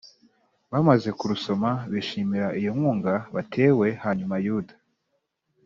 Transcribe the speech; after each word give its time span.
Bamaze 0.71 1.09
kurusoma 1.19 1.69
bishimira 1.91 2.47
iyo 2.59 2.71
nkunga 2.77 3.13
batewe 3.35 3.87
hanyuma 4.03 4.35
yuda 4.45 4.73